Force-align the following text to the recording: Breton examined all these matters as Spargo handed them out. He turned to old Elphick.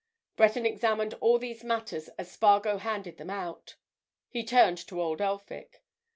Breton 0.35 0.65
examined 0.65 1.13
all 1.21 1.37
these 1.37 1.63
matters 1.63 2.07
as 2.17 2.31
Spargo 2.31 2.77
handed 2.79 3.17
them 3.17 3.29
out. 3.29 3.75
He 4.29 4.43
turned 4.43 4.79
to 4.87 4.99
old 4.99 5.21
Elphick. 5.21 5.83